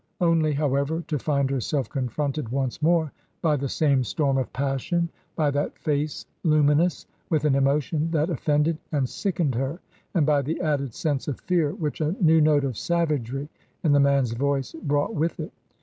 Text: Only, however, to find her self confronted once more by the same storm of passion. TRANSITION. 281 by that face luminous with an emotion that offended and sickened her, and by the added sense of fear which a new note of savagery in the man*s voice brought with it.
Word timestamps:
Only, 0.19 0.51
however, 0.53 1.03
to 1.09 1.19
find 1.19 1.51
her 1.51 1.59
self 1.59 1.87
confronted 1.87 2.49
once 2.49 2.81
more 2.81 3.11
by 3.43 3.55
the 3.55 3.69
same 3.69 4.03
storm 4.03 4.35
of 4.39 4.51
passion. 4.51 5.09
TRANSITION. 5.35 5.35
281 5.35 5.51
by 5.51 5.51
that 5.51 5.77
face 5.79 6.25
luminous 6.43 7.05
with 7.29 7.45
an 7.45 7.53
emotion 7.53 8.09
that 8.09 8.31
offended 8.31 8.79
and 8.91 9.07
sickened 9.07 9.53
her, 9.53 9.79
and 10.15 10.25
by 10.25 10.41
the 10.41 10.59
added 10.59 10.95
sense 10.95 11.27
of 11.27 11.39
fear 11.41 11.73
which 11.75 12.01
a 12.01 12.15
new 12.19 12.41
note 12.41 12.63
of 12.63 12.77
savagery 12.79 13.47
in 13.83 13.91
the 13.91 13.99
man*s 13.99 14.31
voice 14.31 14.71
brought 14.73 15.13
with 15.13 15.39
it. 15.39 15.51